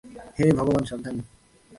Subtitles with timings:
[0.37, 1.23] হে ভগবান- সাবধানে।